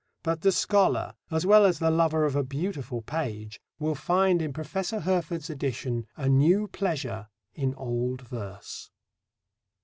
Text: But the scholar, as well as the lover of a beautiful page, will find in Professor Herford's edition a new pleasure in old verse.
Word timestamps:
But 0.23 0.41
the 0.41 0.51
scholar, 0.51 1.13
as 1.29 1.45
well 1.45 1.63
as 1.63 1.77
the 1.77 1.91
lover 1.91 2.25
of 2.25 2.35
a 2.35 2.41
beautiful 2.43 3.03
page, 3.03 3.61
will 3.77 3.93
find 3.93 4.41
in 4.41 4.51
Professor 4.51 5.01
Herford's 5.01 5.47
edition 5.47 6.07
a 6.17 6.27
new 6.27 6.67
pleasure 6.67 7.27
in 7.53 7.75
old 7.75 8.23
verse. 8.23 8.89